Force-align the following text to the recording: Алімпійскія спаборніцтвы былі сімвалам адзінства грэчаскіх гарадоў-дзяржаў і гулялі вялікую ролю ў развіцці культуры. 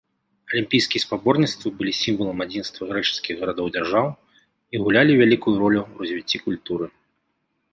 Алімпійскія 0.51 1.01
спаборніцтвы 1.03 1.67
былі 1.81 1.93
сімвалам 2.03 2.37
адзінства 2.45 2.87
грэчаскіх 2.93 3.35
гарадоў-дзяржаў 3.41 4.07
і 4.11 4.75
гулялі 4.87 5.19
вялікую 5.21 5.55
ролю 5.65 5.79
ў 5.91 6.07
развіцці 6.07 6.37
культуры. 6.49 6.85